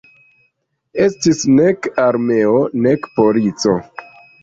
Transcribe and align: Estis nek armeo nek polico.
Estis 1.09 1.45
nek 1.61 1.91
armeo 2.07 2.59
nek 2.89 3.09
polico. 3.21 3.81